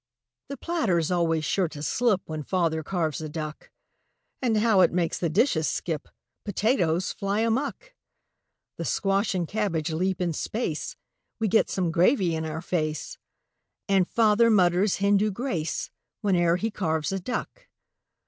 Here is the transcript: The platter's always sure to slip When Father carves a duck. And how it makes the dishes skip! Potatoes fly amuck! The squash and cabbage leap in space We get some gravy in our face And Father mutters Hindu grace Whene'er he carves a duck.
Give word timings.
The 0.49 0.57
platter's 0.57 1.11
always 1.11 1.45
sure 1.45 1.67
to 1.67 1.83
slip 1.83 2.21
When 2.25 2.41
Father 2.41 2.81
carves 2.81 3.21
a 3.21 3.29
duck. 3.29 3.69
And 4.41 4.57
how 4.57 4.81
it 4.81 4.91
makes 4.91 5.19
the 5.19 5.29
dishes 5.29 5.67
skip! 5.67 6.07
Potatoes 6.43 7.13
fly 7.13 7.41
amuck! 7.41 7.93
The 8.77 8.85
squash 8.85 9.35
and 9.35 9.47
cabbage 9.47 9.91
leap 9.91 10.19
in 10.19 10.33
space 10.33 10.95
We 11.39 11.47
get 11.49 11.69
some 11.69 11.91
gravy 11.91 12.33
in 12.35 12.45
our 12.45 12.63
face 12.63 13.19
And 13.87 14.07
Father 14.09 14.49
mutters 14.49 14.95
Hindu 14.95 15.29
grace 15.29 15.91
Whene'er 16.21 16.55
he 16.55 16.71
carves 16.71 17.11
a 17.11 17.19
duck. 17.19 17.67